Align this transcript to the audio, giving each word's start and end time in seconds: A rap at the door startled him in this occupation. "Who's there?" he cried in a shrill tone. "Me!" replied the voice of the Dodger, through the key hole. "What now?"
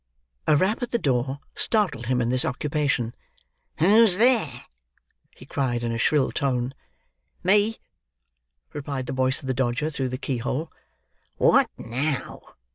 A 0.47 0.55
rap 0.57 0.81
at 0.81 0.89
the 0.89 0.97
door 0.97 1.39
startled 1.53 2.07
him 2.07 2.21
in 2.23 2.29
this 2.29 2.43
occupation. 2.43 3.13
"Who's 3.77 4.17
there?" 4.17 4.63
he 5.35 5.45
cried 5.45 5.83
in 5.83 5.91
a 5.91 5.99
shrill 5.99 6.31
tone. 6.31 6.73
"Me!" 7.43 7.77
replied 8.73 9.05
the 9.05 9.13
voice 9.13 9.41
of 9.41 9.45
the 9.45 9.53
Dodger, 9.53 9.91
through 9.91 10.09
the 10.09 10.17
key 10.17 10.39
hole. 10.39 10.71
"What 11.37 11.69
now?" 11.77 12.41